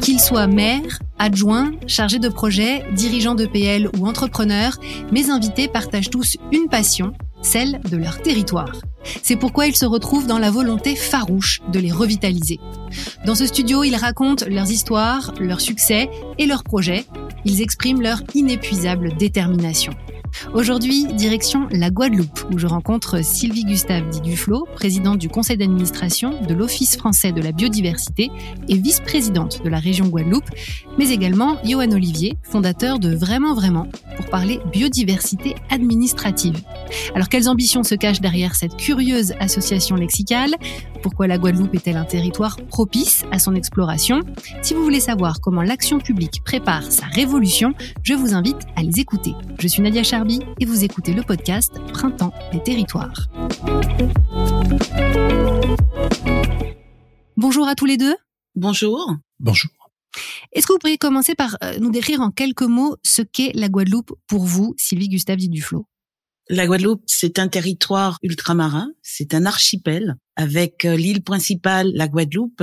Qu'ils 0.00 0.20
soient 0.20 0.46
maires, 0.46 0.98
adjoints, 1.18 1.72
chargés 1.86 2.18
de 2.18 2.28
projet, 2.28 2.84
dirigeants 2.92 3.34
de 3.34 3.46
PL 3.46 3.88
ou 3.98 4.06
entrepreneurs, 4.06 4.78
mes 5.12 5.30
invités 5.30 5.68
partagent 5.68 6.10
tous 6.10 6.36
une 6.52 6.68
passion, 6.68 7.12
celle 7.42 7.80
de 7.90 7.96
leur 7.96 8.20
territoire. 8.20 8.72
C'est 9.22 9.36
pourquoi 9.36 9.66
ils 9.66 9.76
se 9.76 9.86
retrouvent 9.86 10.26
dans 10.26 10.38
la 10.38 10.50
volonté 10.50 10.96
farouche 10.96 11.60
de 11.72 11.78
les 11.78 11.92
revitaliser. 11.92 12.58
Dans 13.26 13.34
ce 13.34 13.46
studio, 13.46 13.84
ils 13.84 13.96
racontent 13.96 14.46
leurs 14.48 14.70
histoires, 14.70 15.32
leurs 15.40 15.60
succès 15.60 16.10
et 16.38 16.46
leurs 16.46 16.64
projets. 16.64 17.04
Ils 17.44 17.62
expriment 17.62 18.02
leur 18.02 18.22
inépuisable 18.34 19.16
détermination. 19.16 19.92
Aujourd'hui, 20.52 21.06
direction 21.12 21.68
la 21.70 21.90
Guadeloupe, 21.90 22.46
où 22.52 22.58
je 22.58 22.66
rencontre 22.66 23.24
Sylvie 23.24 23.64
Gustave 23.64 24.08
dit 24.10 24.20
Duflo, 24.20 24.66
présidente 24.74 25.18
du 25.18 25.28
conseil 25.28 25.56
d'administration 25.56 26.40
de 26.42 26.54
l'Office 26.54 26.96
français 26.96 27.32
de 27.32 27.40
la 27.40 27.52
biodiversité 27.52 28.30
et 28.68 28.76
vice-présidente 28.76 29.62
de 29.64 29.68
la 29.68 29.78
région 29.78 30.06
Guadeloupe, 30.06 30.48
mais 30.98 31.10
également 31.10 31.56
Johan 31.64 31.90
Olivier, 31.92 32.36
fondateur 32.42 32.98
de 32.98 33.14
Vraiment 33.14 33.54
Vraiment, 33.54 33.86
pour 34.16 34.26
parler 34.26 34.60
biodiversité 34.72 35.54
administrative. 35.70 36.60
Alors 37.14 37.28
quelles 37.28 37.48
ambitions 37.48 37.82
se 37.82 37.94
cachent 37.94 38.20
derrière 38.20 38.54
cette 38.54 38.76
curieuse 38.76 39.34
association 39.40 39.96
lexicale? 39.96 40.54
Pourquoi 41.02 41.26
la 41.26 41.38
Guadeloupe 41.38 41.74
est-elle 41.74 41.96
un 41.96 42.04
territoire 42.04 42.56
propice 42.56 43.24
à 43.30 43.38
son 43.38 43.54
exploration? 43.54 44.20
Si 44.62 44.74
vous 44.74 44.82
voulez 44.82 45.00
savoir 45.00 45.40
comment 45.40 45.62
l'action 45.62 45.98
publique 45.98 46.42
prépare 46.44 46.90
sa 46.90 47.06
révolution, 47.06 47.74
je 48.02 48.14
vous 48.14 48.34
invite 48.34 48.62
à 48.76 48.82
les 48.82 49.00
écouter. 49.00 49.34
Je 49.58 49.68
suis 49.68 49.82
Nadia 49.82 50.02
Charby 50.02 50.40
et 50.60 50.64
vous 50.64 50.84
écoutez 50.84 51.12
le 51.12 51.22
podcast 51.22 51.72
Printemps 51.92 52.32
des 52.52 52.62
territoires. 52.62 53.28
Bonjour 57.36 57.68
à 57.68 57.74
tous 57.74 57.86
les 57.86 57.96
deux. 57.96 58.14
Bonjour. 58.54 59.14
Bonjour. 59.40 59.83
Est-ce 60.52 60.66
que 60.66 60.72
vous 60.72 60.78
pourriez 60.78 60.98
commencer 60.98 61.34
par 61.34 61.56
euh, 61.62 61.78
nous 61.78 61.90
décrire 61.90 62.20
en 62.20 62.30
quelques 62.30 62.62
mots 62.62 62.96
ce 63.02 63.22
qu'est 63.22 63.52
la 63.54 63.68
Guadeloupe 63.68 64.12
pour 64.26 64.44
vous, 64.44 64.74
Sylvie 64.78 65.08
Gustave 65.08 65.38
Duflo 65.38 65.88
La 66.48 66.66
Guadeloupe, 66.66 67.02
c'est 67.06 67.38
un 67.38 67.48
territoire 67.48 68.18
ultramarin, 68.22 68.92
c'est 69.02 69.34
un 69.34 69.46
archipel 69.46 70.16
avec 70.36 70.84
euh, 70.84 70.96
l'île 70.96 71.22
principale, 71.22 71.90
la 71.94 72.08
Guadeloupe, 72.08 72.62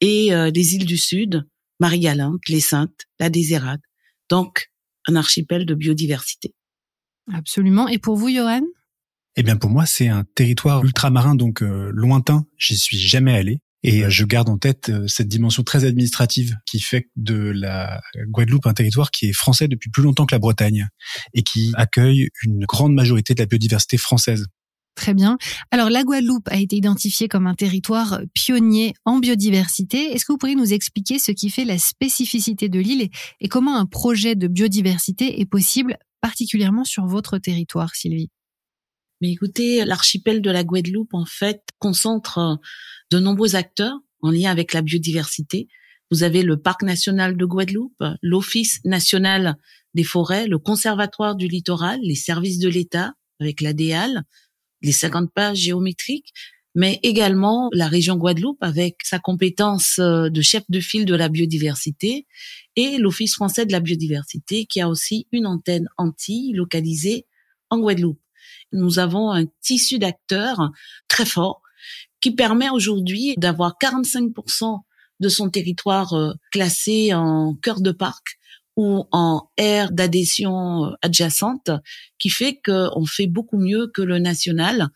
et 0.00 0.34
euh, 0.34 0.50
les 0.54 0.74
îles 0.74 0.86
du 0.86 0.98
Sud, 0.98 1.46
Marie-Galante, 1.80 2.48
les 2.48 2.60
Saintes, 2.60 3.06
la 3.18 3.30
Désérade. 3.30 3.80
Donc, 4.28 4.70
un 5.08 5.16
archipel 5.16 5.66
de 5.66 5.74
biodiversité. 5.74 6.54
Absolument. 7.32 7.88
Et 7.88 7.98
pour 7.98 8.16
vous, 8.16 8.28
Johan? 8.28 8.62
Eh 9.36 9.42
bien, 9.42 9.56
pour 9.56 9.70
moi, 9.70 9.86
c'est 9.86 10.08
un 10.08 10.24
territoire 10.34 10.84
ultramarin, 10.84 11.34
donc 11.34 11.60
lointain. 11.60 12.44
J'y 12.58 12.76
suis 12.76 12.98
jamais 12.98 13.34
allé. 13.34 13.60
Et 13.82 14.08
je 14.08 14.24
garde 14.24 14.48
en 14.48 14.58
tête 14.58 14.90
euh, 14.90 15.06
cette 15.08 15.28
dimension 15.28 15.62
très 15.62 15.84
administrative 15.84 16.56
qui 16.66 16.80
fait 16.80 17.10
de 17.16 17.34
la 17.34 18.00
Guadeloupe 18.28 18.66
un 18.66 18.74
territoire 18.74 19.10
qui 19.10 19.26
est 19.26 19.32
français 19.32 19.68
depuis 19.68 19.90
plus 19.90 20.02
longtemps 20.02 20.26
que 20.26 20.34
la 20.34 20.38
Bretagne 20.38 20.88
et 21.34 21.42
qui 21.42 21.72
accueille 21.74 22.28
une 22.44 22.64
grande 22.64 22.94
majorité 22.94 23.34
de 23.34 23.40
la 23.40 23.46
biodiversité 23.46 23.96
française. 23.96 24.46
Très 24.94 25.14
bien. 25.14 25.38
Alors 25.70 25.88
la 25.88 26.04
Guadeloupe 26.04 26.48
a 26.48 26.58
été 26.58 26.76
identifiée 26.76 27.26
comme 27.26 27.46
un 27.46 27.54
territoire 27.54 28.20
pionnier 28.34 28.94
en 29.04 29.18
biodiversité. 29.18 30.12
Est-ce 30.12 30.24
que 30.24 30.32
vous 30.32 30.38
pourriez 30.38 30.54
nous 30.54 30.72
expliquer 30.72 31.18
ce 31.18 31.32
qui 31.32 31.50
fait 31.50 31.64
la 31.64 31.78
spécificité 31.78 32.68
de 32.68 32.78
l'île 32.78 33.08
et, 33.40 33.48
comment 33.48 33.76
un 33.76 33.86
projet 33.86 34.34
de 34.34 34.48
biodiversité 34.48 35.40
est 35.40 35.46
possible, 35.46 35.96
particulièrement 36.20 36.84
sur 36.84 37.06
votre 37.06 37.38
territoire, 37.38 37.94
Sylvie? 37.94 38.30
Mais 39.22 39.30
écoutez, 39.30 39.84
l'archipel 39.84 40.42
de 40.42 40.50
la 40.50 40.64
Guadeloupe, 40.64 41.14
en 41.14 41.24
fait, 41.24 41.62
concentre 41.78 42.58
de 43.12 43.20
nombreux 43.20 43.54
acteurs 43.54 43.96
en 44.20 44.32
lien 44.32 44.50
avec 44.50 44.72
la 44.72 44.82
biodiversité. 44.82 45.68
Vous 46.10 46.24
avez 46.24 46.42
le 46.42 46.60
Parc 46.60 46.82
national 46.82 47.36
de 47.36 47.44
Guadeloupe, 47.44 48.02
l'Office 48.20 48.80
national 48.84 49.54
des 49.94 50.02
forêts, 50.02 50.48
le 50.48 50.58
Conservatoire 50.58 51.36
du 51.36 51.46
littoral, 51.46 52.00
les 52.02 52.16
services 52.16 52.58
de 52.58 52.68
l'État 52.68 53.14
avec 53.38 53.60
la 53.60 53.72
DEAL, 53.72 54.24
les 54.82 54.92
50 54.92 55.32
pages 55.32 55.58
géométriques, 55.58 56.32
mais 56.74 56.98
également 57.04 57.68
la 57.72 57.86
région 57.86 58.16
Guadeloupe 58.16 58.60
avec 58.60 58.96
sa 59.04 59.20
compétence 59.20 60.00
euh, 60.00 60.30
de 60.30 60.42
chef 60.42 60.64
de 60.68 60.80
file 60.80 61.04
de 61.04 61.14
la 61.14 61.28
biodiversité 61.28 62.26
et 62.74 62.98
l'Office 62.98 63.34
français 63.34 63.66
de 63.66 63.72
la 63.72 63.80
biodiversité 63.80 64.66
qui 64.66 64.80
a 64.80 64.88
aussi 64.88 65.28
une 65.30 65.46
antenne 65.46 65.88
anti 65.96 66.52
localisée 66.54 67.26
en 67.70 67.78
Guadeloupe. 67.78 68.18
Nous 68.72 68.98
avons 68.98 69.30
un 69.30 69.44
tissu 69.60 69.98
d'acteurs 69.98 70.70
très 71.08 71.26
fort 71.26 71.62
qui 72.20 72.30
permet 72.30 72.70
aujourd'hui 72.70 73.34
d'avoir 73.36 73.76
45% 73.80 74.80
de 75.20 75.28
son 75.28 75.50
territoire 75.50 76.14
euh, 76.14 76.32
classé 76.50 77.12
en 77.14 77.54
cœur 77.54 77.80
de 77.80 77.92
parc 77.92 78.38
ou 78.76 79.04
en 79.12 79.48
aire 79.58 79.92
d'adhésion 79.92 80.86
euh, 80.86 80.90
adjacente, 81.02 81.70
qui 82.18 82.30
fait 82.30 82.60
qu'on 82.64 83.04
fait 83.04 83.26
beaucoup 83.26 83.58
mieux 83.58 83.88
que 83.88 84.02
le 84.02 84.18
national. 84.18 84.88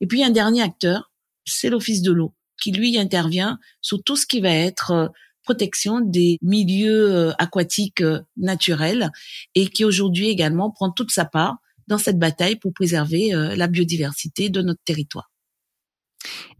Et 0.00 0.06
puis 0.06 0.22
un 0.22 0.30
dernier 0.30 0.62
acteur, 0.62 1.12
c'est 1.44 1.70
l'Office 1.70 2.02
de 2.02 2.12
l'eau, 2.12 2.34
qui 2.60 2.72
lui 2.72 2.96
intervient 2.98 3.58
sur 3.80 4.02
tout 4.02 4.16
ce 4.16 4.26
qui 4.26 4.40
va 4.40 4.50
être 4.50 4.90
euh, 4.92 5.08
protection 5.42 6.00
des 6.00 6.38
milieux 6.42 7.32
aquatiques 7.40 8.02
naturels 8.36 9.12
et 9.54 9.68
qui 9.68 9.84
aujourd'hui 9.84 10.26
également 10.26 10.72
prend 10.72 10.90
toute 10.90 11.12
sa 11.12 11.24
part 11.24 11.58
dans 11.86 11.98
cette 11.98 12.18
bataille 12.18 12.56
pour 12.56 12.72
préserver 12.72 13.30
la 13.32 13.66
biodiversité 13.68 14.48
de 14.50 14.62
notre 14.62 14.82
territoire. 14.84 15.30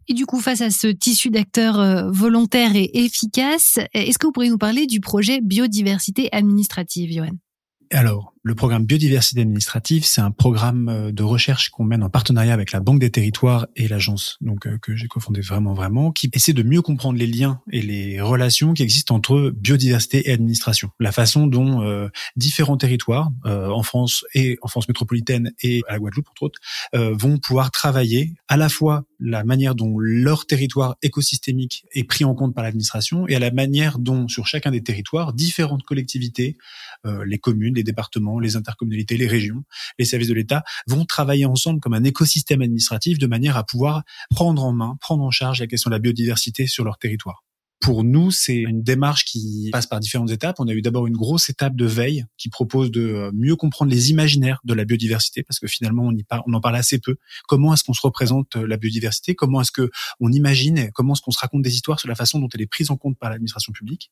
Et 0.08 0.14
du 0.14 0.24
coup, 0.26 0.40
face 0.40 0.60
à 0.60 0.70
ce 0.70 0.86
tissu 0.86 1.30
d'acteurs 1.30 1.80
euh, 1.80 2.10
volontaires 2.10 2.76
et 2.76 2.90
efficaces, 2.94 3.78
est-ce 3.92 4.18
que 4.18 4.26
vous 4.26 4.32
pourriez 4.32 4.50
nous 4.50 4.58
parler 4.58 4.86
du 4.86 5.00
projet 5.00 5.40
biodiversité 5.40 6.28
administrative, 6.32 7.12
Johan? 7.12 7.36
Alors, 7.90 8.34
le 8.46 8.54
programme 8.54 8.86
biodiversité 8.86 9.40
administrative, 9.40 10.04
c'est 10.04 10.20
un 10.20 10.30
programme 10.30 10.88
euh, 10.88 11.10
de 11.10 11.24
recherche 11.24 11.70
qu'on 11.70 11.82
mène 11.82 12.04
en 12.04 12.10
partenariat 12.10 12.54
avec 12.54 12.70
la 12.70 12.78
Banque 12.78 13.00
des 13.00 13.10
Territoires 13.10 13.66
et 13.74 13.88
l'agence 13.88 14.38
donc 14.40 14.68
euh, 14.68 14.78
que 14.80 14.94
j'ai 14.94 15.08
cofondé 15.08 15.40
vraiment 15.40 15.74
vraiment, 15.74 16.12
qui 16.12 16.30
essaie 16.32 16.52
de 16.52 16.62
mieux 16.62 16.80
comprendre 16.80 17.18
les 17.18 17.26
liens 17.26 17.60
et 17.72 17.82
les 17.82 18.20
relations 18.20 18.72
qui 18.72 18.84
existent 18.84 19.16
entre 19.16 19.50
biodiversité 19.50 20.30
et 20.30 20.32
administration, 20.32 20.90
la 21.00 21.10
façon 21.10 21.48
dont 21.48 21.82
euh, 21.82 22.06
différents 22.36 22.76
territoires 22.76 23.30
en 23.44 23.82
France 23.82 24.24
et 24.34 24.58
en 24.62 24.68
France 24.68 24.88
métropolitaine 24.88 25.52
et 25.62 25.82
à 25.88 25.94
la 25.94 25.98
Guadeloupe 25.98 26.28
entre 26.30 26.42
autres 26.44 26.60
vont 26.92 27.38
pouvoir 27.38 27.70
travailler 27.70 28.34
à 28.48 28.56
la 28.56 28.68
fois 28.68 29.04
la 29.18 29.44
manière 29.44 29.74
dont 29.74 29.98
leur 29.98 30.46
territoire 30.46 30.96
écosystémique 31.02 31.86
est 31.92 32.04
pris 32.04 32.24
en 32.24 32.34
compte 32.34 32.54
par 32.54 32.64
l'administration 32.64 33.26
et 33.28 33.34
à 33.34 33.38
la 33.38 33.50
manière 33.50 33.98
dont 33.98 34.28
sur 34.28 34.46
chacun 34.46 34.70
des 34.70 34.82
territoires 34.82 35.32
différentes 35.32 35.82
collectivités, 35.82 36.56
les 37.04 37.38
communes 37.38 37.74
les 37.74 37.82
départements, 37.82 38.35
les 38.40 38.56
intercommunalités, 38.56 39.16
les 39.16 39.26
régions, 39.26 39.64
les 39.98 40.04
services 40.04 40.28
de 40.28 40.34
l'État 40.34 40.62
vont 40.86 41.04
travailler 41.04 41.46
ensemble 41.46 41.80
comme 41.80 41.94
un 41.94 42.04
écosystème 42.04 42.62
administratif 42.62 43.18
de 43.18 43.26
manière 43.26 43.56
à 43.56 43.64
pouvoir 43.64 44.02
prendre 44.30 44.64
en 44.64 44.72
main, 44.72 44.96
prendre 45.00 45.24
en 45.24 45.30
charge 45.30 45.60
la 45.60 45.66
question 45.66 45.90
de 45.90 45.94
la 45.94 46.00
biodiversité 46.00 46.66
sur 46.66 46.84
leur 46.84 46.98
territoire. 46.98 47.45
Pour 47.86 48.02
nous, 48.02 48.32
c'est 48.32 48.56
une 48.56 48.82
démarche 48.82 49.24
qui 49.24 49.68
passe 49.70 49.86
par 49.86 50.00
différentes 50.00 50.32
étapes. 50.32 50.56
On 50.58 50.66
a 50.66 50.72
eu 50.72 50.82
d'abord 50.82 51.06
une 51.06 51.16
grosse 51.16 51.50
étape 51.50 51.76
de 51.76 51.86
veille 51.86 52.24
qui 52.36 52.48
propose 52.48 52.90
de 52.90 53.00
euh, 53.00 53.30
mieux 53.32 53.54
comprendre 53.54 53.92
les 53.92 54.10
imaginaires 54.10 54.58
de 54.64 54.74
la 54.74 54.84
biodiversité, 54.84 55.44
parce 55.44 55.60
que 55.60 55.68
finalement, 55.68 56.02
on, 56.02 56.10
y 56.10 56.24
parle, 56.24 56.42
on 56.48 56.54
en 56.54 56.60
parle 56.60 56.74
assez 56.74 56.98
peu. 56.98 57.14
Comment 57.46 57.72
est-ce 57.72 57.84
qu'on 57.84 57.92
se 57.92 58.00
représente 58.02 58.56
euh, 58.56 58.66
la 58.66 58.76
biodiversité? 58.76 59.36
Comment 59.36 59.60
est-ce 59.60 59.70
que 59.70 59.88
on 60.18 60.32
imagine 60.32 60.90
Comment 60.94 61.12
est-ce 61.12 61.22
qu'on 61.22 61.30
se 61.30 61.38
raconte 61.38 61.62
des 61.62 61.76
histoires 61.76 62.00
sur 62.00 62.08
la 62.08 62.16
façon 62.16 62.40
dont 62.40 62.48
elle 62.52 62.62
est 62.62 62.66
prise 62.66 62.90
en 62.90 62.96
compte 62.96 63.16
par 63.20 63.30
l'administration 63.30 63.72
publique? 63.72 64.10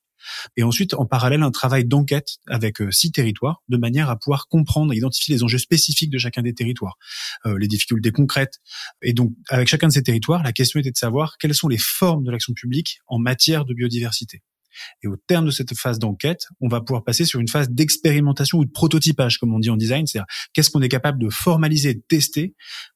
Et 0.57 0.63
ensuite, 0.63 0.95
en 0.95 1.05
parallèle, 1.05 1.43
un 1.43 1.51
travail 1.51 1.85
d'enquête 1.85 2.37
avec 2.47 2.81
euh, 2.81 2.93
six 2.93 3.11
territoires, 3.11 3.65
de 3.69 3.77
manière 3.77 4.09
à 4.09 4.17
pouvoir 4.17 4.47
comprendre 4.47 4.93
et 4.93 4.99
identifier 4.99 5.35
les 5.35 5.43
enjeux 5.43 5.59
spécifiques 5.59 6.11
de 6.11 6.19
chacun 6.19 6.43
des 6.43 6.55
territoires, 6.55 6.97
les 7.45 7.67
difficultés 7.67 8.13
concrètes. 8.13 8.61
Et 9.03 9.13
donc, 9.13 9.33
avec 9.49 9.67
chacun 9.67 9.89
de 9.89 9.93
ces 9.93 10.03
territoires, 10.05 10.45
la 10.45 10.53
question 10.53 10.79
était 10.79 10.93
de 10.93 10.97
savoir 10.97 11.39
quelles 11.39 11.55
sont 11.55 11.69
les 11.69 11.79
formes 11.79 12.23
de 12.23 12.31
l'action 12.31 12.53
publique 12.53 13.01
en 13.09 13.19
matière 13.19 13.64
de 13.67 13.75
biodiversité. 13.75 14.43
Et 15.03 15.07
au 15.07 15.17
terme 15.17 15.47
de 15.47 15.51
cette 15.51 15.75
phase 15.75 15.99
d'enquête, 15.99 16.47
on 16.61 16.69
va 16.69 16.81
pouvoir 16.81 17.05
passer 17.05 17.25
sur 17.25 17.41
une 17.41 17.49
phase 17.49 17.71
d'expérimentation 17.71 18.59
ou 18.59 18.65
de 18.65 18.71
prototypage, 18.71 19.39
comme 19.39 19.55
on 19.55 19.59
dit 19.59 19.71
en 19.71 19.77
design, 19.77 20.07
c'est-à-dire 20.07 20.27
qu'est-ce 20.53 20.71
qu'on 20.71 20.83
est 20.83 20.89
capable 20.89 21.21
de 21.21 21.29
formaliser, 21.31 21.95
de 21.95 22.03
tester 22.09 22.55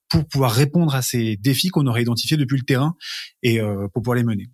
pour 0.08 0.26
pouvoir 0.26 0.52
répondre 0.52 0.94
à 0.94 1.02
ces 1.02 1.36
défis 1.36 1.68
qu'on 1.68 1.86
aurait 1.86 2.02
identifiés 2.02 2.36
depuis 2.36 2.56
le 2.56 2.64
terrain 2.64 2.94
et 3.42 3.60
euh, 3.60 3.86
pour 3.92 4.02
pouvoir 4.02 4.16
les 4.16 4.24
mener. 4.24 4.48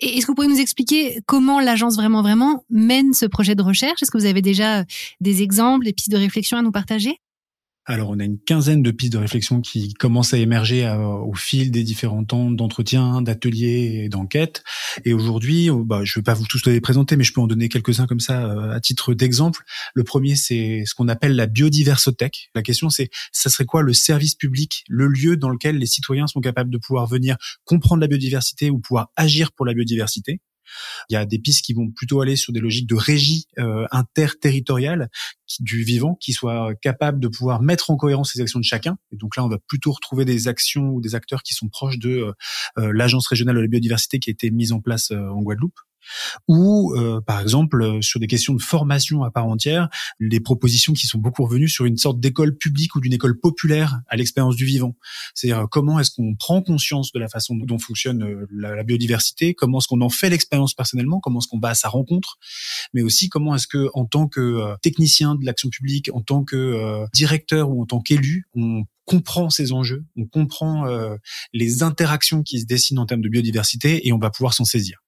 Est-ce 0.00 0.22
que 0.22 0.32
vous 0.32 0.34
pouvez 0.34 0.48
nous 0.48 0.60
expliquer 0.60 1.20
comment 1.26 1.60
l'agence 1.60 1.94
vraiment 1.94 2.22
vraiment 2.22 2.64
mène 2.70 3.12
ce 3.12 3.24
projet 3.24 3.54
de 3.54 3.62
recherche? 3.62 4.02
Est-ce 4.02 4.10
que 4.10 4.18
vous 4.18 4.26
avez 4.26 4.42
déjà 4.42 4.84
des 5.20 5.42
exemples, 5.42 5.84
des 5.84 5.92
pistes 5.92 6.10
de 6.10 6.16
réflexion 6.16 6.58
à 6.58 6.62
nous 6.62 6.72
partager? 6.72 7.18
Alors, 7.84 8.10
on 8.10 8.20
a 8.20 8.24
une 8.24 8.38
quinzaine 8.38 8.80
de 8.80 8.92
pistes 8.92 9.12
de 9.12 9.18
réflexion 9.18 9.60
qui 9.60 9.92
commencent 9.94 10.34
à 10.34 10.38
émerger 10.38 10.86
euh, 10.86 10.98
au 10.98 11.34
fil 11.34 11.72
des 11.72 11.82
différents 11.82 12.24
temps 12.24 12.52
d'entretien, 12.52 13.22
d'ateliers 13.22 14.02
et 14.04 14.08
d'enquêtes. 14.08 14.62
Et 15.04 15.12
aujourd'hui, 15.12 15.68
oh, 15.68 15.82
bah, 15.82 16.02
je 16.04 16.12
ne 16.12 16.20
vais 16.20 16.22
pas 16.22 16.34
vous 16.34 16.46
tous 16.46 16.64
les 16.66 16.80
présenter, 16.80 17.16
mais 17.16 17.24
je 17.24 17.32
peux 17.32 17.40
en 17.40 17.48
donner 17.48 17.68
quelques-uns 17.68 18.06
comme 18.06 18.20
ça 18.20 18.46
euh, 18.46 18.70
à 18.70 18.78
titre 18.78 19.14
d'exemple. 19.14 19.64
Le 19.94 20.04
premier, 20.04 20.36
c'est 20.36 20.84
ce 20.86 20.94
qu'on 20.94 21.08
appelle 21.08 21.34
la 21.34 21.46
biodiversothèque. 21.46 22.50
La 22.54 22.62
question, 22.62 22.88
c'est 22.88 23.10
ça 23.32 23.50
serait 23.50 23.64
quoi 23.64 23.82
le 23.82 23.92
service 23.92 24.36
public, 24.36 24.84
le 24.88 25.08
lieu 25.08 25.36
dans 25.36 25.50
lequel 25.50 25.78
les 25.78 25.86
citoyens 25.86 26.28
sont 26.28 26.40
capables 26.40 26.70
de 26.70 26.78
pouvoir 26.78 27.08
venir 27.08 27.36
comprendre 27.64 28.00
la 28.00 28.06
biodiversité 28.06 28.70
ou 28.70 28.78
pouvoir 28.78 29.10
agir 29.16 29.50
pour 29.50 29.66
la 29.66 29.74
biodiversité? 29.74 30.40
Il 31.08 31.14
y 31.14 31.16
a 31.16 31.26
des 31.26 31.38
pistes 31.38 31.64
qui 31.64 31.74
vont 31.74 31.90
plutôt 31.90 32.20
aller 32.20 32.36
sur 32.36 32.52
des 32.52 32.60
logiques 32.60 32.88
de 32.88 32.94
régie 32.94 33.46
euh, 33.58 33.86
interterritoriale 33.90 35.08
du 35.60 35.82
vivant, 35.82 36.16
qui 36.20 36.32
soient 36.32 36.74
capables 36.80 37.20
de 37.20 37.28
pouvoir 37.28 37.60
mettre 37.62 37.90
en 37.90 37.96
cohérence 37.96 38.34
les 38.34 38.40
actions 38.40 38.58
de 38.58 38.64
chacun. 38.64 38.96
Et 39.12 39.16
donc 39.16 39.36
là, 39.36 39.44
on 39.44 39.48
va 39.48 39.58
plutôt 39.58 39.92
retrouver 39.92 40.24
des 40.24 40.48
actions 40.48 40.88
ou 40.88 41.00
des 41.00 41.14
acteurs 41.14 41.42
qui 41.42 41.54
sont 41.54 41.68
proches 41.68 41.98
de 41.98 42.10
euh, 42.10 42.32
euh, 42.78 42.92
l'agence 42.94 43.26
régionale 43.26 43.56
de 43.56 43.60
la 43.60 43.68
biodiversité 43.68 44.18
qui 44.18 44.30
a 44.30 44.32
été 44.32 44.50
mise 44.50 44.72
en 44.72 44.80
place 44.80 45.10
en 45.10 45.42
Guadeloupe 45.42 45.78
ou 46.48 46.94
euh, 46.96 47.20
par 47.20 47.40
exemple 47.40 47.82
euh, 47.82 48.02
sur 48.02 48.20
des 48.20 48.26
questions 48.26 48.54
de 48.54 48.62
formation 48.62 49.22
à 49.22 49.30
part 49.30 49.46
entière, 49.46 49.88
les 50.20 50.40
propositions 50.40 50.92
qui 50.92 51.06
sont 51.06 51.18
beaucoup 51.18 51.44
revenues 51.44 51.68
sur 51.68 51.84
une 51.84 51.96
sorte 51.96 52.20
d'école 52.20 52.56
publique 52.56 52.94
ou 52.94 53.00
d'une 53.00 53.12
école 53.12 53.38
populaire 53.38 54.00
à 54.08 54.16
l'expérience 54.16 54.56
du 54.56 54.64
vivant. 54.64 54.96
C'est-à-dire 55.34 55.66
comment 55.70 55.98
est-ce 55.98 56.10
qu'on 56.10 56.34
prend 56.34 56.62
conscience 56.62 57.12
de 57.12 57.18
la 57.18 57.28
façon 57.28 57.54
dont 57.56 57.78
fonctionne 57.78 58.22
euh, 58.22 58.46
la, 58.52 58.82
biodiversité, 58.82 59.54
comment 59.54 59.78
est-ce 59.78 59.88
qu'on 59.88 60.00
en 60.00 60.08
fait 60.08 60.28
l'expérience 60.28 60.74
personnellement, 60.74 61.20
comment 61.20 61.38
est-ce 61.38 61.48
qu'on 61.48 61.60
va 61.60 61.68
à 61.68 61.74
sa 61.74 61.88
rencontre, 61.88 62.38
mais 62.92 63.02
aussi 63.02 63.28
comment 63.28 63.54
est-ce 63.54 63.66
que 63.66 63.88
en 63.94 64.04
tant 64.04 64.26
que 64.26 64.74
technicien 64.82 65.36
de 65.36 65.44
l'action 65.44 65.68
publique, 65.68 66.10
en 66.12 66.20
tant 66.20 66.42
que 66.42 67.06
directeur 67.14 67.70
ou 67.70 67.80
en 67.80 67.86
tant 67.86 68.00
qu'élu, 68.00 68.46
on 68.54 68.84
comprend 69.04 69.50
ces 69.50 69.72
enjeux, 69.72 70.04
on 70.16 70.26
comprend 70.26 70.84
les 71.52 71.82
interactions 71.82 72.42
qui 72.42 72.60
se 72.60 72.66
dessinent 72.66 72.98
en 72.98 73.06
termes 73.06 73.20
de 73.20 73.28
biodiversité 73.28 74.06
et 74.06 74.12
on 74.12 74.18
va 74.18 74.30
pouvoir 74.30 74.54
s'en 74.54 74.64
saisir. 74.64 75.01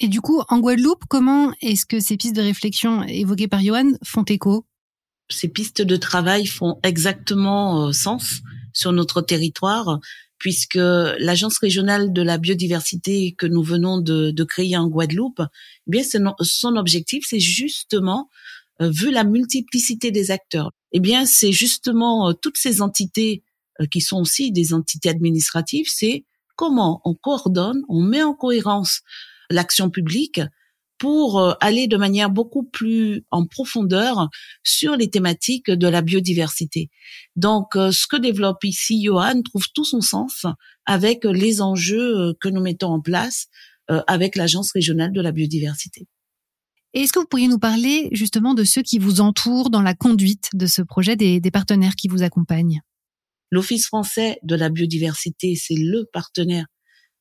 Et 0.00 0.08
du 0.08 0.22
coup, 0.22 0.42
en 0.48 0.60
Guadeloupe, 0.60 1.04
comment 1.08 1.52
est-ce 1.60 1.84
que 1.84 2.00
ces 2.00 2.16
pistes 2.16 2.34
de 2.34 2.40
réflexion 2.40 3.02
évoquées 3.02 3.48
par 3.48 3.62
Johan 3.62 3.92
font 4.02 4.24
écho? 4.24 4.64
Ces 5.28 5.48
pistes 5.48 5.82
de 5.82 5.96
travail 5.96 6.46
font 6.46 6.80
exactement 6.82 7.88
euh, 7.88 7.92
sens 7.92 8.40
sur 8.72 8.92
notre 8.92 9.20
territoire, 9.20 10.00
puisque 10.38 10.76
l'agence 10.76 11.58
régionale 11.58 12.14
de 12.14 12.22
la 12.22 12.38
biodiversité 12.38 13.34
que 13.36 13.46
nous 13.46 13.62
venons 13.62 14.00
de, 14.00 14.44
créer 14.44 14.74
en 14.78 14.88
Guadeloupe, 14.88 15.42
eh 15.42 15.90
bien 15.90 16.02
son 16.40 16.76
objectif, 16.76 17.26
c'est 17.28 17.40
justement, 17.40 18.30
euh, 18.80 18.88
vu 18.88 19.10
la 19.10 19.24
multiplicité 19.24 20.10
des 20.10 20.30
acteurs, 20.30 20.72
eh 20.92 21.00
bien 21.00 21.26
c'est 21.26 21.52
justement 21.52 22.30
euh, 22.30 22.32
toutes 22.32 22.56
ces 22.56 22.80
entités 22.80 23.44
qui 23.90 24.00
sont 24.00 24.20
aussi 24.20 24.50
des 24.50 24.72
entités 24.72 25.10
administratives, 25.10 25.86
c'est 25.88 26.24
comment 26.56 27.00
on 27.04 27.14
coordonne, 27.14 27.82
on 27.88 28.02
met 28.02 28.22
en 28.22 28.34
cohérence 28.34 29.02
l'action 29.50 29.90
publique 29.90 30.40
pour 31.00 31.40
euh, 31.40 31.54
aller 31.60 31.88
de 31.88 31.96
manière 31.96 32.30
beaucoup 32.30 32.62
plus 32.62 33.24
en 33.30 33.46
profondeur 33.46 34.28
sur 34.62 34.96
les 34.96 35.10
thématiques 35.10 35.70
de 35.70 35.88
la 35.88 36.02
biodiversité. 36.02 36.90
Donc, 37.34 37.74
euh, 37.74 37.90
ce 37.90 38.06
que 38.06 38.16
développe 38.16 38.62
ici 38.62 39.02
Johan 39.02 39.40
trouve 39.42 39.64
tout 39.74 39.84
son 39.84 40.02
sens 40.02 40.44
avec 40.84 41.24
les 41.24 41.62
enjeux 41.62 42.16
euh, 42.16 42.32
que 42.38 42.48
nous 42.48 42.60
mettons 42.60 42.92
en 42.92 43.00
place 43.00 43.46
avec 44.06 44.36
l'Agence 44.36 44.70
régionale 44.70 45.10
de 45.12 45.20
la 45.20 45.32
biodiversité. 45.32 46.06
Est-ce 46.94 47.12
que 47.12 47.18
vous 47.18 47.26
pourriez 47.26 47.48
nous 47.48 47.58
parler 47.58 48.08
justement 48.12 48.54
de 48.54 48.62
ceux 48.62 48.82
qui 48.82 49.00
vous 49.00 49.20
entourent 49.20 49.68
dans 49.68 49.82
la 49.82 49.94
conduite 49.94 50.48
de 50.54 50.66
ce 50.66 50.80
projet, 50.80 51.16
des, 51.16 51.40
des 51.40 51.50
partenaires 51.50 51.96
qui 51.96 52.06
vous 52.06 52.22
accompagnent? 52.22 52.82
L'Office 53.50 53.86
français 53.86 54.38
de 54.44 54.54
la 54.54 54.68
biodiversité, 54.68 55.56
c'est 55.56 55.74
le 55.74 56.04
partenaire 56.12 56.66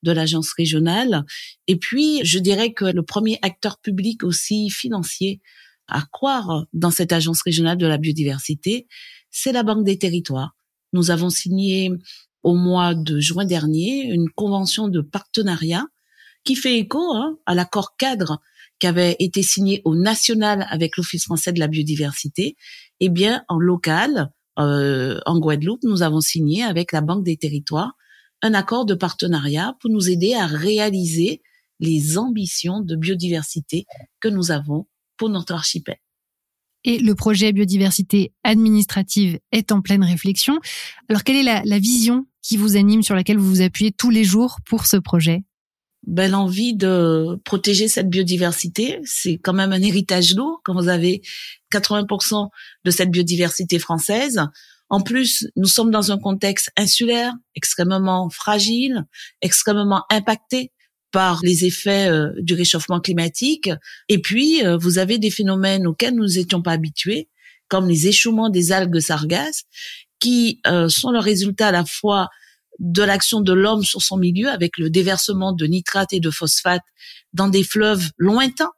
de 0.04 0.12
l'agence 0.12 0.54
régionale. 0.54 1.26
Et 1.68 1.78
puis, 1.78 2.22
je 2.24 2.40
dirais 2.40 2.74
que 2.74 2.86
le 2.86 3.04
premier 3.04 3.40
acteur 3.42 3.80
public 3.80 4.24
aussi 4.24 4.70
financier 4.70 5.42
à 5.88 6.04
croire 6.12 6.66
dans 6.74 6.92
cette 6.92 7.12
agence 7.12 7.42
régionale 7.42 7.78
de 7.78 7.88
la 7.88 7.98
biodiversité, 7.98 8.88
c'est 9.32 9.52
la 9.52 9.64
Banque 9.64 9.86
des 9.86 9.98
territoires. 9.98 10.56
Nous 10.94 11.12
avons 11.12 11.30
signé 11.30 11.92
au 12.44 12.56
mois 12.56 12.96
de 12.96 13.20
juin 13.20 13.46
dernier 13.46 14.04
une 14.04 14.30
convention 14.30 14.88
de 14.88 15.02
partenariat 15.02 15.86
qui 16.44 16.56
fait 16.56 16.78
écho 16.78 17.14
hein, 17.14 17.38
à 17.46 17.54
l'accord 17.54 17.96
cadre 17.98 18.40
qui 18.80 18.88
avait 18.88 19.18
été 19.20 19.44
signé 19.44 19.82
au 19.84 19.96
national 19.96 20.66
avec 20.70 20.96
l'Office 20.96 21.26
français 21.26 21.52
de 21.52 21.60
la 21.60 21.68
biodiversité. 21.68 22.56
Eh 23.02 23.10
bien, 23.10 23.44
en 23.50 23.60
local, 23.60 24.32
euh, 24.58 25.20
en 25.26 25.40
Guadeloupe, 25.40 25.84
nous 25.84 26.02
avons 26.02 26.22
signé 26.22 26.64
avec 26.64 26.94
la 26.94 27.02
Banque 27.02 27.26
des 27.26 27.36
territoires 27.36 27.94
un 28.42 28.54
accord 28.54 28.86
de 28.86 28.94
partenariat 28.94 29.76
pour 29.80 29.90
nous 29.90 30.10
aider 30.10 30.34
à 30.34 30.46
réaliser 30.46 31.42
les 31.80 32.18
ambitions 32.18 32.82
de 32.82 32.96
biodiversité 32.96 33.86
que 34.20 34.28
nous 34.28 34.52
avons 34.52 34.88
pour 35.18 35.30
notre 35.30 35.54
archipel. 35.54 35.98
Et 36.86 37.00
le 37.00 37.14
projet 37.14 37.52
biodiversité 37.52 38.34
administrative 38.44 39.40
est 39.52 39.72
en 39.72 39.82
pleine 39.82 40.04
réflexion. 40.04 40.60
Alors, 41.10 41.24
quelle 41.24 41.36
est 41.36 41.44
la, 41.44 41.62
la 41.66 41.80
vision 41.80 42.26
qui 42.42 42.56
vous 42.56 42.78
anime, 42.78 43.04
sur 43.04 43.16
laquelle 43.16 43.38
vous 43.38 43.50
vous 43.50 43.62
appuyez 43.62 43.92
tous 43.92 44.10
les 44.10 44.24
jours 44.24 44.60
pour 44.66 44.86
ce 44.86 44.98
projet? 44.98 45.44
Ben, 46.08 46.32
l'envie 46.32 46.76
de 46.76 47.38
protéger 47.44 47.90
cette 47.90 48.10
biodiversité, 48.10 49.00
c'est 49.04 49.38
quand 49.38 49.54
même 49.54 49.74
un 49.74 49.82
héritage 49.82 50.34
lourd 50.34 50.62
quand 50.64 50.74
vous 50.74 50.88
avez 50.88 51.22
80% 51.74 52.48
de 52.86 52.92
cette 52.92 53.12
biodiversité 53.12 53.80
française. 53.80 54.42
En 54.90 55.02
plus, 55.02 55.48
nous 55.56 55.68
sommes 55.68 55.92
dans 55.92 56.12
un 56.12 56.18
contexte 56.18 56.72
insulaire, 56.76 57.34
extrêmement 57.56 58.30
fragile, 58.30 59.06
extrêmement 59.42 60.04
impacté 60.10 60.72
par 61.12 61.40
les 61.44 61.66
effets 61.66 62.10
euh, 62.10 62.32
du 62.40 62.54
réchauffement 62.54 63.00
climatique. 63.00 63.70
Et 64.10 64.20
puis, 64.20 64.66
euh, 64.66 64.78
vous 64.78 64.98
avez 64.98 65.18
des 65.18 65.32
phénomènes 65.32 65.88
auxquels 65.88 66.16
nous 66.16 66.26
n'étions 66.26 66.62
pas 66.62 66.72
habitués, 66.72 67.30
comme 67.68 67.88
les 67.88 68.08
échouements 68.08 68.50
des 68.50 68.72
algues 68.72 69.00
sargasses, 69.00 69.64
qui 70.20 70.60
euh, 70.68 70.90
sont 70.90 71.12
le 71.12 71.20
résultat 71.20 71.68
à 71.68 71.72
la 71.72 71.86
fois 71.86 72.30
de 72.80 73.04
l'action 73.04 73.42
de 73.42 73.54
l'homme 73.54 73.84
sur 73.84 74.02
son 74.02 74.18
milieu, 74.18 74.50
avec 74.50 74.78
le 74.78 74.90
déversement 74.90 75.54
de 75.54 75.66
nitrates 75.66 76.14
et 76.14 76.20
de 76.20 76.30
phosphates 76.30 76.84
dans 77.34 77.48
des 77.48 77.64
fleuves 77.64 78.10
lointains, 78.18 78.72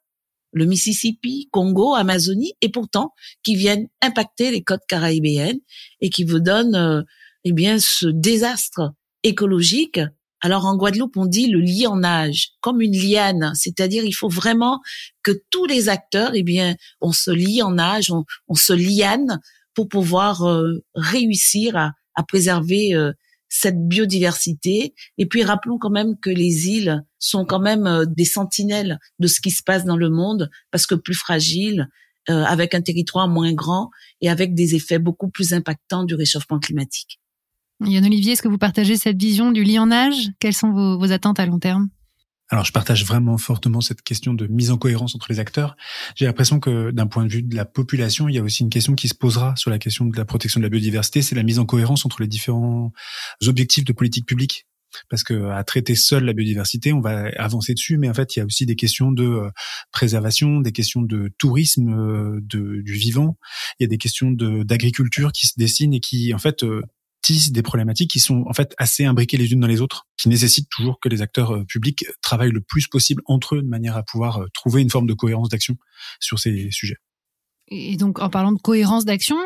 le 0.51 0.65
Mississippi, 0.65 1.47
Congo, 1.51 1.93
Amazonie, 1.93 2.53
et 2.61 2.69
pourtant 2.69 3.13
qui 3.43 3.55
viennent 3.55 3.87
impacter 4.01 4.51
les 4.51 4.63
côtes 4.63 4.85
caribéennes 4.87 5.59
et 6.01 6.09
qui 6.09 6.23
vous 6.23 6.39
donnent 6.39 6.75
euh, 6.75 7.01
eh 7.43 7.53
bien 7.53 7.79
ce 7.79 8.07
désastre 8.07 8.93
écologique. 9.23 9.99
Alors 10.41 10.65
en 10.65 10.75
Guadeloupe, 10.75 11.17
on 11.17 11.27
dit 11.27 11.47
le 11.47 11.59
lianage, 11.59 12.53
comme 12.61 12.81
une 12.81 12.97
liane, 12.97 13.51
c'est-à-dire 13.53 14.03
il 14.03 14.13
faut 14.13 14.29
vraiment 14.29 14.79
que 15.23 15.31
tous 15.51 15.65
les 15.65 15.87
acteurs, 15.87 16.31
eh 16.33 16.43
bien, 16.43 16.75
on 16.99 17.11
se 17.11 17.29
lie 17.29 17.61
en 17.61 17.77
âge, 17.77 18.11
on, 18.11 18.55
se 18.55 18.73
liane 18.73 19.39
pour 19.75 19.87
pouvoir 19.87 20.43
euh, 20.47 20.83
réussir 20.95 21.77
à, 21.77 21.91
à 22.15 22.23
préserver 22.23 22.95
euh, 22.95 23.11
cette 23.51 23.87
biodiversité. 23.87 24.95
Et 25.19 25.27
puis 25.27 25.43
rappelons 25.43 25.77
quand 25.77 25.91
même 25.91 26.17
que 26.17 26.29
les 26.29 26.69
îles 26.69 27.03
sont 27.19 27.45
quand 27.45 27.59
même 27.59 27.85
euh, 27.85 28.05
des 28.07 28.25
sentinelles 28.25 28.97
de 29.19 29.27
ce 29.27 29.41
qui 29.41 29.51
se 29.51 29.61
passe 29.61 29.85
dans 29.85 29.97
le 29.97 30.09
monde, 30.09 30.49
parce 30.71 30.87
que 30.87 30.95
plus 30.95 31.13
fragiles, 31.13 31.87
euh, 32.29 32.43
avec 32.43 32.73
un 32.73 32.81
territoire 32.81 33.27
moins 33.27 33.51
grand 33.53 33.89
et 34.21 34.29
avec 34.29 34.53
des 34.53 34.75
effets 34.75 34.99
beaucoup 34.99 35.29
plus 35.29 35.53
impactants 35.53 36.03
du 36.03 36.15
réchauffement 36.15 36.59
climatique. 36.59 37.19
Yann 37.83 38.05
Olivier, 38.05 38.33
est-ce 38.33 38.43
que 38.43 38.47
vous 38.47 38.59
partagez 38.59 38.95
cette 38.95 39.19
vision 39.19 39.51
du 39.51 39.63
lit 39.63 39.79
en 39.79 39.91
âge 39.91 40.29
Quelles 40.39 40.53
sont 40.53 40.71
vos 40.97 41.11
attentes 41.11 41.39
à 41.39 41.45
long 41.45 41.57
terme? 41.57 41.89
Alors, 42.51 42.65
je 42.65 42.73
partage 42.73 43.05
vraiment 43.05 43.37
fortement 43.37 43.79
cette 43.79 44.01
question 44.01 44.33
de 44.33 44.45
mise 44.47 44.71
en 44.71 44.77
cohérence 44.77 45.15
entre 45.15 45.27
les 45.29 45.39
acteurs. 45.39 45.77
J'ai 46.15 46.25
l'impression 46.25 46.59
que 46.59 46.91
d'un 46.91 47.07
point 47.07 47.25
de 47.25 47.31
vue 47.31 47.43
de 47.43 47.55
la 47.55 47.63
population, 47.63 48.27
il 48.27 48.35
y 48.35 48.39
a 48.39 48.43
aussi 48.43 48.63
une 48.63 48.69
question 48.69 48.93
qui 48.93 49.07
se 49.07 49.15
posera 49.15 49.55
sur 49.55 49.71
la 49.71 49.79
question 49.79 50.05
de 50.05 50.17
la 50.17 50.25
protection 50.25 50.59
de 50.59 50.65
la 50.65 50.69
biodiversité, 50.69 51.21
c'est 51.21 51.35
la 51.35 51.43
mise 51.43 51.59
en 51.59 51.65
cohérence 51.65 52.05
entre 52.05 52.21
les 52.21 52.27
différents 52.27 52.91
objectifs 53.47 53.85
de 53.85 53.93
politique 53.93 54.25
publique 54.25 54.67
parce 55.09 55.23
que 55.23 55.49
à 55.51 55.63
traiter 55.63 55.95
seul 55.95 56.25
la 56.25 56.33
biodiversité, 56.33 56.91
on 56.91 56.99
va 56.99 57.29
avancer 57.37 57.73
dessus, 57.73 57.97
mais 57.97 58.09
en 58.09 58.13
fait, 58.13 58.35
il 58.35 58.39
y 58.39 58.41
a 58.41 58.45
aussi 58.45 58.65
des 58.65 58.75
questions 58.75 59.13
de 59.13 59.23
euh, 59.23 59.49
préservation, 59.93 60.59
des 60.59 60.73
questions 60.73 61.01
de 61.01 61.31
tourisme 61.37 61.93
euh, 61.93 62.41
du 62.41 62.93
vivant, 62.93 63.37
il 63.79 63.83
y 63.83 63.85
a 63.85 63.87
des 63.87 63.97
questions 63.97 64.31
d'agriculture 64.31 65.31
qui 65.31 65.47
se 65.47 65.53
dessinent 65.55 65.93
et 65.93 66.01
qui, 66.01 66.33
en 66.33 66.39
fait, 66.39 66.65
euh, 67.31 67.51
des 67.51 67.61
problématiques 67.61 68.11
qui 68.11 68.19
sont 68.19 68.43
en 68.47 68.53
fait 68.53 68.73
assez 68.77 69.05
imbriquées 69.05 69.37
les 69.37 69.51
unes 69.51 69.59
dans 69.59 69.67
les 69.67 69.81
autres, 69.81 70.07
qui 70.17 70.29
nécessitent 70.29 70.69
toujours 70.69 70.99
que 70.99 71.09
les 71.09 71.21
acteurs 71.21 71.51
euh, 71.51 71.65
publics 71.65 72.05
travaillent 72.21 72.51
le 72.51 72.61
plus 72.61 72.87
possible 72.87 73.21
entre 73.25 73.55
eux 73.55 73.61
de 73.61 73.67
manière 73.67 73.97
à 73.97 74.03
pouvoir 74.03 74.41
euh, 74.41 74.47
trouver 74.53 74.81
une 74.81 74.89
forme 74.89 75.07
de 75.07 75.13
cohérence 75.13 75.49
d'action 75.49 75.75
sur 76.19 76.39
ces 76.39 76.69
sujets. 76.71 76.97
Et 77.73 77.95
donc, 77.95 78.19
en 78.19 78.29
parlant 78.29 78.51
de 78.51 78.59
cohérence 78.59 79.05
d'action, 79.05 79.37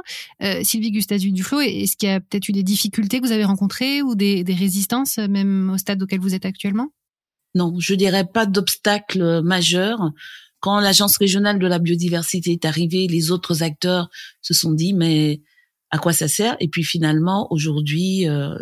euh, 0.41 0.61
Sylvie 0.63 0.91
Gustave 0.91 1.19
Duflo, 1.19 1.59
est-ce 1.59 1.95
qu'il 1.95 2.09
y 2.09 2.11
a 2.11 2.19
peut-être 2.19 2.49
eu 2.49 2.53
des 2.53 2.63
difficultés 2.63 3.21
que 3.21 3.25
vous 3.25 3.31
avez 3.31 3.45
rencontrées 3.45 4.01
ou 4.01 4.15
des, 4.15 4.43
des 4.43 4.55
résistances, 4.55 5.19
même 5.19 5.69
au 5.69 5.77
stade 5.77 6.01
auquel 6.01 6.19
vous 6.19 6.33
êtes 6.33 6.45
actuellement? 6.45 6.89
Non, 7.53 7.75
je 7.79 7.93
dirais 7.93 8.25
pas 8.25 8.47
d'obstacle 8.47 9.41
majeur. 9.43 10.11
Quand 10.59 10.79
l'agence 10.79 11.17
régionale 11.17 11.59
de 11.59 11.67
la 11.67 11.77
biodiversité 11.77 12.51
est 12.51 12.65
arrivée, 12.65 13.05
les 13.07 13.29
autres 13.29 13.61
acteurs 13.61 14.09
se 14.41 14.55
sont 14.55 14.71
dit, 14.71 14.93
mais 14.93 15.41
à 15.91 15.97
quoi 15.97 16.13
ça 16.13 16.27
sert. 16.27 16.55
Et 16.59 16.67
puis 16.67 16.83
finalement, 16.83 17.47
aujourd'hui, 17.51 18.27
euh, 18.27 18.55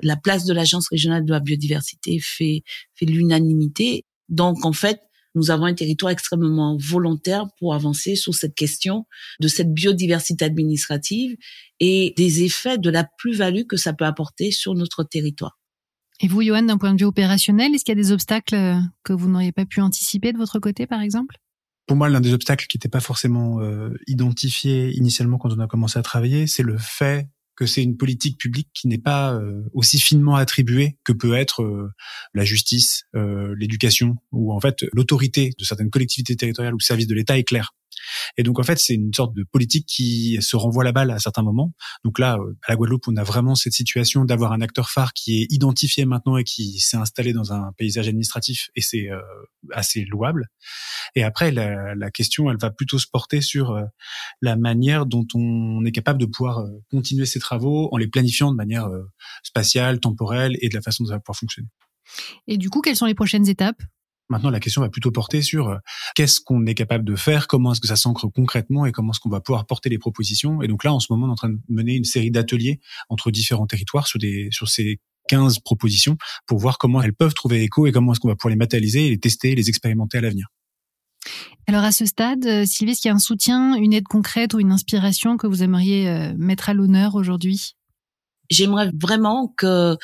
la 0.00 0.16
place 0.16 0.44
de 0.44 0.52
l'agence 0.52 0.88
régionale 0.88 1.24
de 1.24 1.32
la 1.32 1.40
biodiversité 1.40 2.18
fait 2.20 2.62
fait 2.94 3.06
l'unanimité. 3.06 4.04
Donc 4.28 4.64
en 4.64 4.72
fait, 4.72 5.00
nous 5.34 5.50
avons 5.50 5.66
un 5.66 5.74
territoire 5.74 6.10
extrêmement 6.10 6.76
volontaire 6.80 7.46
pour 7.58 7.74
avancer 7.74 8.16
sur 8.16 8.34
cette 8.34 8.54
question 8.54 9.06
de 9.40 9.48
cette 9.48 9.72
biodiversité 9.72 10.44
administrative 10.44 11.36
et 11.80 12.14
des 12.16 12.42
effets 12.42 12.78
de 12.78 12.90
la 12.90 13.08
plus-value 13.18 13.64
que 13.68 13.76
ça 13.76 13.92
peut 13.92 14.06
apporter 14.06 14.50
sur 14.50 14.74
notre 14.74 15.04
territoire. 15.04 15.58
Et 16.20 16.26
vous, 16.26 16.42
Johan, 16.42 16.62
d'un 16.62 16.78
point 16.78 16.92
de 16.94 16.98
vue 16.98 17.06
opérationnel, 17.06 17.74
est-ce 17.74 17.84
qu'il 17.84 17.96
y 17.96 17.98
a 17.98 18.02
des 18.02 18.10
obstacles 18.10 18.80
que 19.04 19.12
vous 19.12 19.28
n'auriez 19.28 19.52
pas 19.52 19.66
pu 19.66 19.80
anticiper 19.80 20.32
de 20.32 20.38
votre 20.38 20.58
côté, 20.58 20.86
par 20.86 21.00
exemple? 21.00 21.36
Pour 21.88 21.96
moi, 21.96 22.08
l'un 22.08 22.20
des 22.20 22.34
obstacles 22.34 22.66
qui 22.66 22.76
n'était 22.76 22.90
pas 22.90 23.00
forcément 23.00 23.60
euh, 23.60 23.90
identifié 24.06 24.94
initialement 24.94 25.38
quand 25.38 25.52
on 25.52 25.58
a 25.58 25.66
commencé 25.66 25.98
à 25.98 26.02
travailler, 26.02 26.46
c'est 26.46 26.62
le 26.62 26.76
fait 26.78 27.28
que 27.56 27.66
c'est 27.66 27.82
une 27.82 27.96
politique 27.96 28.38
publique 28.38 28.68
qui 28.72 28.86
n'est 28.86 28.98
pas 28.98 29.34
euh, 29.34 29.64
aussi 29.72 29.98
finement 29.98 30.36
attribuée 30.36 30.96
que 31.02 31.12
peut 31.12 31.34
être 31.34 31.62
euh, 31.62 31.90
la 32.32 32.44
justice, 32.44 33.02
euh, 33.16 33.52
l'éducation, 33.58 34.14
ou 34.30 34.52
en 34.52 34.60
fait 34.60 34.84
l'autorité 34.92 35.50
de 35.58 35.64
certaines 35.64 35.90
collectivités 35.90 36.36
territoriales 36.36 36.74
ou 36.74 36.78
services 36.78 37.08
de 37.08 37.14
l'État 37.14 37.36
est 37.36 37.42
claire. 37.42 37.74
Et 38.36 38.42
donc 38.42 38.58
en 38.58 38.62
fait, 38.62 38.78
c'est 38.78 38.94
une 38.94 39.12
sorte 39.12 39.34
de 39.34 39.44
politique 39.44 39.86
qui 39.86 40.38
se 40.40 40.56
renvoie 40.56 40.84
la 40.84 40.92
balle 40.92 41.10
à 41.10 41.18
certains 41.18 41.42
moments. 41.42 41.72
Donc 42.04 42.18
là, 42.18 42.36
euh, 42.36 42.56
à 42.66 42.72
la 42.72 42.76
Guadeloupe, 42.76 43.08
on 43.08 43.16
a 43.16 43.24
vraiment 43.24 43.54
cette 43.54 43.72
situation 43.72 44.24
d'avoir 44.24 44.52
un 44.52 44.60
acteur 44.60 44.90
phare 44.90 45.12
qui 45.12 45.42
est 45.42 45.46
identifié 45.50 46.04
maintenant 46.04 46.36
et 46.36 46.44
qui 46.44 46.78
s'est 46.78 46.96
installé 46.96 47.32
dans 47.32 47.52
un 47.52 47.72
paysage 47.76 48.08
administratif, 48.08 48.68
et 48.76 48.80
c'est 48.80 49.10
euh, 49.10 49.20
assez 49.72 50.04
louable. 50.04 50.48
Et 51.14 51.22
après, 51.22 51.50
la, 51.50 51.94
la, 51.94 52.10
question, 52.10 52.50
elle 52.50 52.58
va 52.58 52.70
plutôt 52.70 52.98
se 52.98 53.06
porter 53.06 53.40
sur 53.40 53.72
euh, 53.72 53.84
la 54.42 54.56
manière 54.56 55.06
dont 55.06 55.26
on 55.34 55.84
est 55.84 55.92
capable 55.92 56.20
de 56.20 56.26
pouvoir 56.26 56.64
continuer 56.90 57.26
ces 57.26 57.38
travaux 57.38 57.88
en 57.92 57.96
les 57.96 58.08
planifiant 58.08 58.50
de 58.50 58.56
manière 58.56 58.88
spatiale, 59.42 60.00
temporelle 60.00 60.56
et 60.60 60.68
de 60.68 60.74
la 60.74 60.82
façon 60.82 61.04
dont 61.04 61.08
ça 61.08 61.16
va 61.16 61.20
pouvoir 61.20 61.38
fonctionner. 61.38 61.68
Et 62.46 62.56
du 62.56 62.70
coup, 62.70 62.80
quelles 62.80 62.96
sont 62.96 63.06
les 63.06 63.14
prochaines 63.14 63.48
étapes? 63.48 63.82
Maintenant, 64.28 64.50
la 64.50 64.60
question 64.60 64.82
va 64.82 64.90
plutôt 64.90 65.10
porter 65.10 65.40
sur 65.40 65.68
euh, 65.68 65.76
qu'est-ce 66.14 66.40
qu'on 66.40 66.66
est 66.66 66.74
capable 66.74 67.04
de 67.04 67.16
faire, 67.16 67.46
comment 67.46 67.72
est-ce 67.72 67.80
que 67.80 67.86
ça 67.86 67.96
s'ancre 67.96 68.28
concrètement 68.28 68.84
et 68.84 68.92
comment 68.92 69.12
est-ce 69.12 69.20
qu'on 69.20 69.30
va 69.30 69.40
pouvoir 69.40 69.66
porter 69.66 69.88
les 69.88 69.98
propositions. 69.98 70.60
Et 70.62 70.68
donc 70.68 70.84
là, 70.84 70.92
en 70.92 71.00
ce 71.00 71.06
moment, 71.10 71.26
on 71.26 71.28
est 71.30 71.32
en 71.32 71.36
train 71.36 71.48
de 71.48 71.58
mener 71.68 71.94
une 71.94 72.04
série 72.04 72.30
d'ateliers 72.30 72.80
entre 73.08 73.30
différents 73.30 73.66
territoires 73.66 74.06
sur 74.06 74.18
des 74.18 74.48
sur 74.50 74.68
ces 74.68 75.00
15 75.28 75.60
propositions 75.60 76.16
pour 76.46 76.58
voir 76.58 76.78
comment 76.78 77.02
elles 77.02 77.14
peuvent 77.14 77.34
trouver 77.34 77.62
écho 77.62 77.86
et 77.86 77.92
comment 77.92 78.12
est-ce 78.12 78.20
qu'on 78.20 78.28
va 78.28 78.36
pouvoir 78.36 78.50
les 78.50 78.56
matérialiser, 78.56 79.08
les 79.08 79.18
tester, 79.18 79.54
les 79.54 79.68
expérimenter 79.68 80.18
à 80.18 80.20
l'avenir. 80.22 80.48
Alors 81.66 81.84
à 81.84 81.92
ce 81.92 82.06
stade, 82.06 82.46
euh, 82.46 82.64
Sylvie, 82.64 82.92
est-ce 82.92 83.02
qu'il 83.02 83.08
y 83.10 83.12
a 83.12 83.14
un 83.14 83.18
soutien, 83.18 83.74
une 83.74 83.92
aide 83.92 84.08
concrète 84.08 84.54
ou 84.54 84.60
une 84.60 84.72
inspiration 84.72 85.36
que 85.36 85.46
vous 85.46 85.62
aimeriez 85.62 86.08
euh, 86.08 86.34
mettre 86.38 86.70
à 86.70 86.74
l'honneur 86.74 87.14
aujourd'hui? 87.14 87.74
J'aimerais 88.50 88.90
vraiment 88.98 89.52
que 89.56 89.96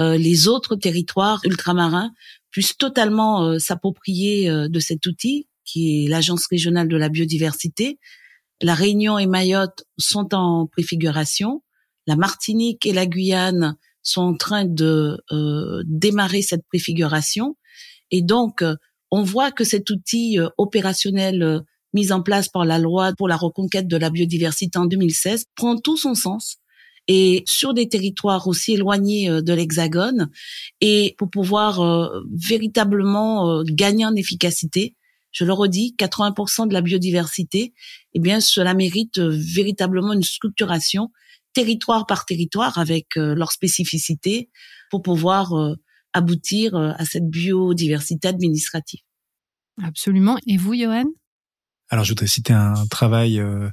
les 0.00 0.48
autres 0.48 0.74
territoires 0.74 1.40
ultramarins 1.44 2.12
puissent 2.52 2.76
totalement 2.76 3.44
euh, 3.44 3.58
s'approprier 3.58 4.48
euh, 4.48 4.68
de 4.68 4.78
cet 4.78 5.06
outil 5.06 5.48
qui 5.64 6.04
est 6.04 6.08
l'Agence 6.08 6.46
régionale 6.46 6.88
de 6.88 6.96
la 6.96 7.08
biodiversité. 7.08 7.98
La 8.60 8.74
Réunion 8.74 9.18
et 9.18 9.26
Mayotte 9.26 9.84
sont 9.98 10.34
en 10.34 10.66
préfiguration. 10.66 11.62
La 12.06 12.16
Martinique 12.16 12.84
et 12.86 12.92
la 12.92 13.06
Guyane 13.06 13.76
sont 14.02 14.22
en 14.22 14.36
train 14.36 14.64
de 14.64 15.18
euh, 15.30 15.82
démarrer 15.86 16.42
cette 16.42 16.66
préfiguration. 16.66 17.56
Et 18.10 18.22
donc, 18.22 18.64
on 19.10 19.22
voit 19.22 19.52
que 19.52 19.64
cet 19.64 19.88
outil 19.90 20.38
opérationnel 20.58 21.62
mis 21.94 22.12
en 22.12 22.22
place 22.22 22.48
par 22.48 22.64
la 22.64 22.78
loi 22.78 23.12
pour 23.16 23.28
la 23.28 23.36
reconquête 23.36 23.86
de 23.86 23.96
la 23.96 24.10
biodiversité 24.10 24.78
en 24.78 24.86
2016 24.86 25.46
prend 25.54 25.78
tout 25.78 25.96
son 25.96 26.14
sens 26.14 26.58
et 27.08 27.42
sur 27.46 27.74
des 27.74 27.88
territoires 27.88 28.46
aussi 28.46 28.72
éloignés 28.72 29.28
euh, 29.28 29.42
de 29.42 29.52
l'Hexagone 29.52 30.30
et 30.80 31.14
pour 31.18 31.30
pouvoir 31.30 31.80
euh, 31.80 32.22
véritablement 32.32 33.50
euh, 33.50 33.62
gagner 33.66 34.06
en 34.06 34.14
efficacité. 34.14 34.96
Je 35.32 35.44
le 35.44 35.52
redis, 35.52 35.94
80% 35.98 36.68
de 36.68 36.74
la 36.74 36.82
biodiversité, 36.82 37.72
eh 38.12 38.20
bien, 38.20 38.40
cela 38.40 38.74
mérite 38.74 39.18
véritablement 39.18 40.12
une 40.12 40.22
structuration 40.22 41.10
territoire 41.54 42.06
par 42.06 42.26
territoire 42.26 42.76
avec 42.76 43.16
leur 43.16 43.50
spécificité 43.50 44.50
pour 44.90 45.00
pouvoir 45.00 45.54
aboutir 46.12 46.76
à 46.76 47.02
cette 47.06 47.30
biodiversité 47.30 48.28
administrative. 48.28 49.00
Absolument. 49.82 50.36
Et 50.46 50.58
vous, 50.58 50.74
Johan? 50.74 51.06
Alors, 51.92 52.06
je 52.06 52.12
voudrais 52.12 52.26
citer 52.26 52.54
un 52.54 52.86
travail 52.86 53.38
euh, 53.38 53.68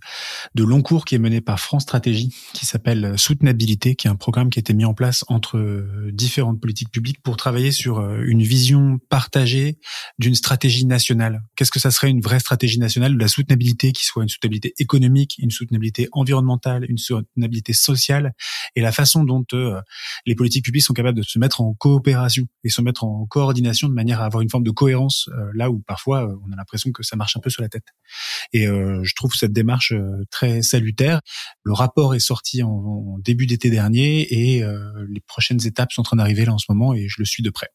de 0.54 0.66
long 0.66 0.82
cours 0.82 1.06
qui 1.06 1.16
est 1.16 1.20
mené 1.20 1.40
par 1.40 1.58
France 1.58 1.84
Stratégie, 1.84 2.36
qui 2.54 2.66
s'appelle 2.66 3.06
euh, 3.06 3.18
Soutenabilité, 3.18 3.96
qui 3.96 4.08
est 4.08 4.10
un 4.10 4.18
programme 4.18 4.50
qui 4.50 4.60
a 4.60 4.62
été 4.62 4.74
mis 4.74 4.84
en 4.84 4.94
place 4.94 5.24
entre 5.30 5.58
euh, 5.58 6.12
différentes 6.12 6.60
politiques 6.60 6.92
publiques 6.92 7.22
pour 7.24 7.38
travailler 7.38 7.72
sur 7.72 8.02
une 8.02 8.44
vision 8.44 9.00
partagée 9.08 9.80
d'une 10.18 10.36
stratégie 10.36 10.86
nationale. 10.86 11.44
Qu'est-ce 11.56 11.72
que 11.72 11.80
ça 11.80 11.92
serait 11.92 12.10
une 12.10 12.20
vraie 12.20 12.42
stratégie 12.42 12.78
nationale? 12.78 13.14
De 13.14 13.20
la 13.20 13.30
soutenabilité, 13.30 13.94
qui 13.94 14.04
soit 14.04 14.24
une 14.24 14.28
soutenabilité 14.28 14.74
économique, 14.80 15.38
une 15.40 15.52
soutenabilité 15.52 16.10
environnementale, 16.12 16.86
une 16.90 16.98
soutenabilité 16.98 17.72
sociale, 17.72 18.34
et 18.76 18.82
la 18.82 18.92
façon 18.92 19.24
dont 19.24 19.46
les 20.26 20.36
politiques 20.36 20.66
publiques 20.66 20.84
sont 20.84 20.94
capables 20.94 21.18
de 21.18 21.24
se 21.24 21.40
mettre 21.40 21.62
en 21.62 21.74
coopération 21.74 22.44
et 22.66 22.70
se 22.70 22.82
mettre 22.82 23.06
en 23.06 23.26
coordination 23.28 23.88
de 23.88 23.94
manière 23.94 24.22
à 24.22 24.26
avoir 24.26 24.42
une 24.42 24.50
forme 24.50 24.66
de 24.66 24.72
cohérence, 24.72 25.30
là 25.54 25.72
où 25.72 25.80
parfois 25.80 26.28
on 26.46 26.52
a 26.52 26.58
l'impression 26.58 26.92
que 26.92 27.04
ça 27.04 27.16
marche 27.16 27.38
un 27.38 27.40
peu 27.40 27.50
sur 27.50 27.62
la 27.62 27.70
tête. 27.70 27.86
Et 28.54 28.68
euh, 28.68 29.02
je 29.04 29.14
trouve 29.16 29.34
cette 29.34 29.54
démarche 29.54 29.92
euh, 29.92 30.26
très 30.32 30.62
salutaire. 30.62 31.22
Le 31.64 31.74
rapport 31.74 32.16
est 32.16 32.20
sorti 32.20 32.64
en, 32.64 33.18
début 33.20 33.46
d'été 33.46 33.70
dernier 33.70 34.28
et 34.32 34.64
euh, 34.64 34.80
les 35.10 35.20
prochaines 35.20 35.66
étapes 35.66 35.92
sont 35.92 36.02
en 36.02 36.04
train 36.04 36.18
d'arriver 36.18 36.46
là 36.46 36.54
en 36.54 36.58
ce 36.58 36.66
moment 36.70 36.94
et 36.94 37.08
je 37.08 37.16
le 37.20 37.26
suis 37.26 37.44
de 37.44 37.50
près. 37.50 37.68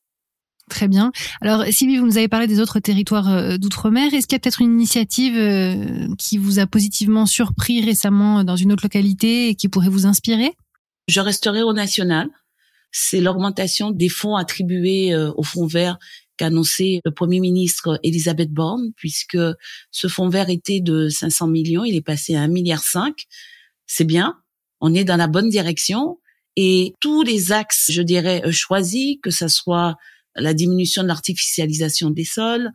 Très 0.70 0.88
bien. 0.88 1.12
Alors, 1.42 1.62
Sylvie, 1.70 1.98
vous 1.98 2.06
nous 2.06 2.16
avez 2.16 2.28
parlé 2.28 2.46
des 2.46 2.58
autres 2.58 2.80
territoires 2.80 3.58
d'outre-mer. 3.58 4.14
Est-ce 4.14 4.26
qu'il 4.26 4.34
y 4.34 4.36
a 4.36 4.38
peut-être 4.38 4.62
une 4.62 4.72
initiative 4.72 5.34
qui 6.16 6.38
vous 6.38 6.58
a 6.58 6.66
positivement 6.66 7.26
surpris 7.26 7.84
récemment 7.84 8.44
dans 8.44 8.56
une 8.56 8.72
autre 8.72 8.84
localité 8.84 9.50
et 9.50 9.54
qui 9.56 9.68
pourrait 9.68 9.90
vous 9.90 10.06
inspirer? 10.06 10.52
Je 11.06 11.20
resterai 11.20 11.62
au 11.62 11.74
national. 11.74 12.28
C'est 12.92 13.20
l'augmentation 13.20 13.90
des 13.90 14.08
fonds 14.08 14.36
attribués 14.36 15.14
au 15.14 15.42
Fonds 15.42 15.66
vert 15.66 15.98
qu'a 16.36 16.46
annoncé 16.46 17.00
le 17.04 17.10
Premier 17.10 17.40
ministre 17.40 17.98
Elisabeth 18.02 18.50
Borne, 18.50 18.92
puisque 18.96 19.38
ce 19.90 20.08
fonds 20.08 20.28
vert 20.28 20.50
était 20.50 20.80
de 20.80 21.08
500 21.08 21.48
millions, 21.48 21.84
il 21.84 21.96
est 21.96 22.02
passé 22.02 22.34
à 22.34 22.46
1,5 22.46 22.50
milliard. 22.50 22.82
C'est 23.86 24.04
bien, 24.04 24.38
on 24.80 24.94
est 24.94 25.04
dans 25.04 25.16
la 25.16 25.28
bonne 25.28 25.48
direction. 25.48 26.18
Et 26.56 26.94
tous 27.00 27.22
les 27.22 27.52
axes, 27.52 27.90
je 27.90 28.02
dirais, 28.02 28.42
euh, 28.44 28.52
choisis, 28.52 29.16
que 29.22 29.30
ce 29.30 29.48
soit 29.48 29.96
la 30.36 30.54
diminution 30.54 31.02
de 31.02 31.08
l'artificialisation 31.08 32.10
des 32.10 32.24
sols, 32.24 32.70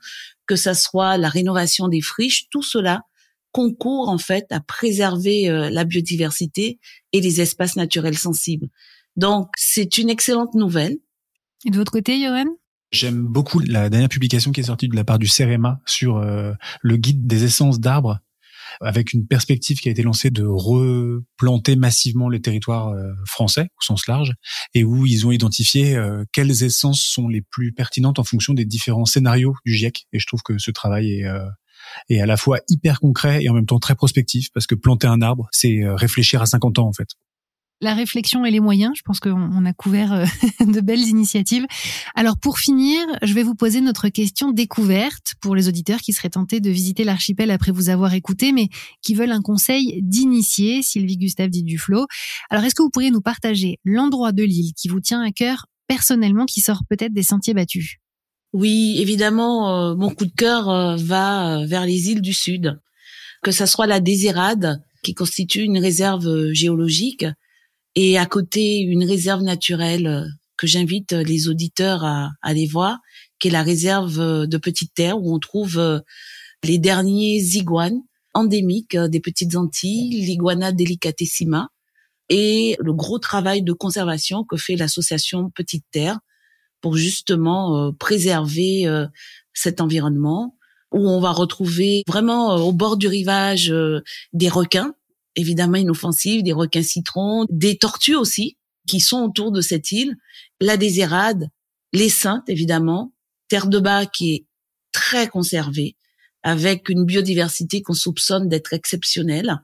que 0.47 0.55
ce 0.55 0.73
soit 0.73 1.17
la 1.17 1.29
rénovation 1.29 1.87
des 1.87 2.01
friches, 2.01 2.47
tout 2.49 2.63
cela 2.63 3.03
concourt 3.51 4.09
en 4.09 4.17
fait 4.17 4.45
à 4.51 4.59
préserver 4.59 5.49
euh, 5.49 5.69
la 5.69 5.83
biodiversité 5.83 6.79
et 7.13 7.21
les 7.21 7.41
espaces 7.41 7.75
naturels 7.75 8.17
sensibles. 8.17 8.69
Donc, 9.15 9.49
c'est 9.57 9.97
une 9.97 10.09
excellente 10.09 10.53
nouvelle. 10.53 10.97
Et 11.65 11.71
de 11.71 11.77
votre 11.77 11.91
côté, 11.91 12.21
Johan 12.21 12.45
J'aime 12.91 13.21
beaucoup 13.21 13.59
la 13.59 13.89
dernière 13.89 14.09
publication 14.09 14.51
qui 14.51 14.61
est 14.61 14.63
sortie 14.63 14.87
de 14.87 14.95
la 14.95 15.03
part 15.03 15.19
du 15.19 15.27
CEREMA 15.27 15.79
sur 15.85 16.17
euh, 16.17 16.53
le 16.81 16.97
guide 16.97 17.27
des 17.27 17.43
essences 17.43 17.79
d'arbres, 17.79 18.19
avec 18.81 19.13
une 19.13 19.27
perspective 19.27 19.79
qui 19.79 19.89
a 19.89 19.91
été 19.91 20.01
lancée 20.01 20.31
de 20.31 20.43
replanter 20.43 21.75
massivement 21.75 22.29
les 22.29 22.41
territoires 22.41 22.89
euh, 22.89 23.13
français 23.27 23.67
au 23.77 23.83
sens 23.83 24.07
large, 24.07 24.33
et 24.73 24.83
où 24.83 25.05
ils 25.05 25.27
ont 25.27 25.31
identifié 25.31 25.95
euh, 25.95 26.23
quelles 26.33 26.63
essences 26.63 27.01
sont 27.01 27.27
les 27.27 27.41
plus 27.41 27.73
pertinentes 27.73 28.17
en 28.17 28.23
fonction 28.23 28.55
des 28.55 28.65
différents 28.65 29.05
scénarios 29.05 29.53
du 29.65 29.73
GIEC. 29.73 30.07
Et 30.11 30.19
je 30.19 30.25
trouve 30.25 30.41
que 30.41 30.57
ce 30.57 30.71
travail 30.71 31.21
est 31.21 31.27
est 32.09 32.19
à 32.19 32.25
la 32.25 32.37
fois 32.37 32.59
hyper 32.67 32.99
concret 32.99 33.41
et 33.41 33.49
en 33.49 33.53
même 33.53 33.65
temps 33.65 33.79
très 33.79 33.95
prospectif, 33.95 34.49
parce 34.53 34.67
que 34.67 34.75
planter 34.75 35.07
un 35.07 35.21
arbre, 35.21 35.47
c'est 35.51 35.79
réfléchir 35.85 36.41
à 36.41 36.45
50 36.45 36.77
ans 36.77 36.87
en 36.87 36.93
fait 36.93 37.07
la 37.81 37.93
réflexion 37.93 38.45
et 38.45 38.51
les 38.51 38.59
moyens. 38.59 38.93
Je 38.95 39.01
pense 39.03 39.19
qu'on 39.19 39.65
a 39.65 39.73
couvert 39.73 40.13
euh, 40.13 40.25
de 40.65 40.81
belles 40.81 41.07
initiatives. 41.07 41.65
Alors 42.15 42.37
pour 42.37 42.59
finir, 42.59 42.99
je 43.21 43.33
vais 43.33 43.43
vous 43.43 43.55
poser 43.55 43.81
notre 43.81 44.09
question 44.09 44.51
découverte 44.51 45.33
pour 45.41 45.55
les 45.55 45.67
auditeurs 45.67 45.99
qui 45.99 46.13
seraient 46.13 46.29
tentés 46.29 46.59
de 46.59 46.69
visiter 46.69 47.03
l'archipel 47.03 47.51
après 47.51 47.71
vous 47.71 47.89
avoir 47.89 48.13
écouté, 48.13 48.51
mais 48.51 48.69
qui 49.01 49.15
veulent 49.15 49.31
un 49.31 49.41
conseil 49.41 49.99
d'initié. 50.01 50.81
Sylvie 50.83 51.17
Gustave 51.17 51.49
dit 51.49 51.63
Duflo. 51.63 52.05
Alors 52.49 52.63
est-ce 52.63 52.75
que 52.75 52.83
vous 52.83 52.89
pourriez 52.89 53.11
nous 53.11 53.21
partager 53.21 53.79
l'endroit 53.85 54.31
de 54.31 54.43
l'île 54.43 54.73
qui 54.75 54.87
vous 54.87 54.99
tient 54.99 55.21
à 55.21 55.31
cœur 55.31 55.67
personnellement, 55.87 56.45
qui 56.45 56.61
sort 56.61 56.81
peut-être 56.89 57.13
des 57.13 57.23
sentiers 57.23 57.53
battus? 57.53 57.97
Oui, 58.51 58.97
évidemment, 58.99 59.91
euh, 59.91 59.95
mon 59.95 60.09
coup 60.09 60.25
de 60.25 60.33
cœur 60.35 60.69
euh, 60.69 60.95
va 60.97 61.65
vers 61.65 61.85
les 61.85 62.09
îles 62.09 62.21
du 62.21 62.33
Sud, 62.33 62.79
que 63.43 63.51
ça 63.51 63.67
soit 63.67 63.87
la 63.87 63.99
Désirade 63.99 64.81
qui 65.03 65.13
constitue 65.13 65.61
une 65.61 65.77
réserve 65.77 66.51
géologique 66.51 67.25
et 67.95 68.17
à 68.17 68.25
côté 68.25 68.79
une 68.79 69.03
réserve 69.03 69.41
naturelle 69.41 70.07
euh, 70.07 70.25
que 70.57 70.67
j'invite 70.67 71.13
euh, 71.13 71.23
les 71.23 71.47
auditeurs 71.47 72.03
à, 72.03 72.29
aller 72.41 72.67
voir, 72.67 72.99
qui 73.39 73.47
est 73.47 73.51
la 73.51 73.63
réserve 73.63 74.19
euh, 74.19 74.45
de 74.45 74.57
Petite 74.57 74.93
Terre 74.93 75.19
où 75.19 75.33
on 75.33 75.39
trouve 75.39 76.01
les 76.63 76.77
derniers 76.77 77.39
iguanes 77.55 78.01
endémique 78.33 78.95
des 78.95 79.19
petites 79.19 79.55
Antilles, 79.55 80.21
l'iguana 80.21 80.71
delicatissima, 80.71 81.69
et 82.29 82.77
le 82.79 82.93
gros 82.93 83.17
travail 83.17 83.63
de 83.63 83.73
conservation 83.73 84.43
que 84.43 84.55
fait 84.55 84.75
l'association 84.75 85.49
Petite 85.49 85.85
Terre 85.91 86.19
pour 86.79 86.95
justement 86.95 87.91
préserver 87.93 88.85
cet 89.53 89.81
environnement 89.81 90.55
où 90.91 91.09
on 91.09 91.19
va 91.19 91.31
retrouver 91.31 92.03
vraiment 92.07 92.55
au 92.55 92.71
bord 92.71 92.97
du 92.97 93.07
rivage 93.07 93.73
des 94.33 94.49
requins, 94.49 94.93
évidemment 95.35 95.77
inoffensifs, 95.77 96.43
des 96.43 96.53
requins 96.53 96.83
citrons, 96.83 97.45
des 97.49 97.77
tortues 97.77 98.15
aussi 98.15 98.57
qui 98.87 98.99
sont 98.99 99.21
autour 99.23 99.51
de 99.51 99.61
cette 99.61 99.91
île, 99.91 100.15
la 100.59 100.77
désérade, 100.77 101.49
les 101.93 102.09
saintes 102.09 102.49
évidemment, 102.49 103.13
terre 103.47 103.67
de 103.67 103.79
bas 103.79 104.05
qui 104.05 104.33
est 104.33 104.45
très 104.91 105.27
conservée 105.27 105.95
avec 106.43 106.89
une 106.89 107.05
biodiversité 107.05 107.81
qu'on 107.81 107.93
soupçonne 107.93 108.47
d'être 108.47 108.73
exceptionnelle, 108.73 109.61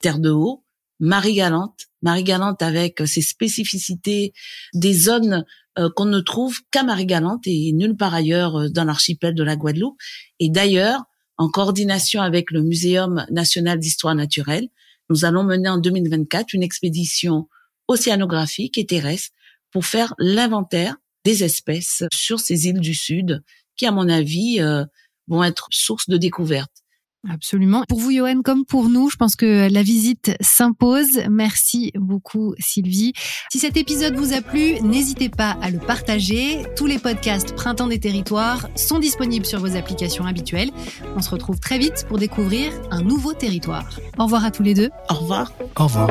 terre 0.00 0.18
de 0.18 0.30
haut, 0.30 0.64
Marie-Galante, 1.00 1.86
Marie-Galante 2.02 2.62
avec 2.62 3.02
ses 3.06 3.22
spécificités 3.22 4.32
des 4.74 4.94
zones 4.94 5.44
euh, 5.78 5.88
qu'on 5.94 6.06
ne 6.06 6.20
trouve 6.20 6.58
qu'à 6.70 6.82
Marie-Galante 6.82 7.46
et 7.46 7.72
nulle 7.72 7.96
part 7.96 8.14
ailleurs 8.14 8.56
euh, 8.56 8.68
dans 8.68 8.84
l'archipel 8.84 9.34
de 9.34 9.44
la 9.44 9.54
Guadeloupe. 9.54 9.96
Et 10.40 10.50
d'ailleurs, 10.50 11.04
en 11.36 11.48
coordination 11.48 12.20
avec 12.20 12.50
le 12.50 12.62
Muséum 12.62 13.24
national 13.30 13.78
d'histoire 13.78 14.16
naturelle, 14.16 14.68
nous 15.10 15.24
allons 15.24 15.44
mener 15.44 15.68
en 15.68 15.78
2024 15.78 16.54
une 16.54 16.62
expédition 16.62 17.48
océanographique 17.88 18.78
et 18.78 18.86
terrestre 18.86 19.30
pour 19.70 19.86
faire 19.86 20.14
l'inventaire 20.18 20.96
des 21.24 21.44
espèces 21.44 22.04
sur 22.12 22.40
ces 22.40 22.66
îles 22.66 22.80
du 22.80 22.94
Sud 22.94 23.42
qui, 23.76 23.86
à 23.86 23.92
mon 23.92 24.08
avis, 24.08 24.60
euh, 24.60 24.84
vont 25.26 25.44
être 25.44 25.68
source 25.70 26.08
de 26.08 26.16
découverte. 26.16 26.72
Absolument. 27.28 27.84
Pour 27.88 27.98
vous, 27.98 28.12
Johan, 28.12 28.42
comme 28.42 28.64
pour 28.64 28.88
nous, 28.88 29.10
je 29.10 29.16
pense 29.16 29.34
que 29.34 29.68
la 29.72 29.82
visite 29.82 30.36
s'impose. 30.40 31.22
Merci 31.28 31.90
beaucoup, 31.94 32.54
Sylvie. 32.58 33.12
Si 33.50 33.58
cet 33.58 33.76
épisode 33.76 34.14
vous 34.14 34.32
a 34.32 34.40
plu, 34.40 34.80
n'hésitez 34.82 35.28
pas 35.28 35.56
à 35.60 35.70
le 35.70 35.78
partager. 35.78 36.64
Tous 36.76 36.86
les 36.86 36.98
podcasts 36.98 37.54
Printemps 37.54 37.88
des 37.88 37.98
territoires 37.98 38.68
sont 38.76 38.98
disponibles 38.98 39.46
sur 39.46 39.60
vos 39.60 39.76
applications 39.76 40.26
habituelles. 40.26 40.70
On 41.16 41.22
se 41.22 41.30
retrouve 41.30 41.58
très 41.58 41.78
vite 41.78 42.06
pour 42.08 42.18
découvrir 42.18 42.72
un 42.90 43.02
nouveau 43.02 43.32
territoire. 43.32 43.98
Au 44.18 44.24
revoir 44.24 44.44
à 44.44 44.50
tous 44.50 44.62
les 44.62 44.74
deux. 44.74 44.90
Au 45.10 45.14
revoir. 45.14 45.52
Au 45.76 45.84
revoir. 45.84 46.10